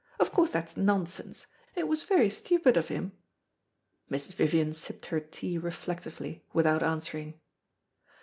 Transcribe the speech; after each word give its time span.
Of 0.19 0.31
course 0.31 0.49
that's 0.49 0.75
nonsense. 0.75 1.45
It 1.75 1.87
was 1.87 2.01
very 2.01 2.27
stupid 2.27 2.75
of 2.75 2.87
him." 2.87 3.11
Mrs. 4.09 4.33
Vivian 4.33 4.73
sipped 4.73 5.05
her 5.05 5.19
tea 5.19 5.59
reflectively 5.59 6.43
without 6.53 6.81
answering. 6.81 7.39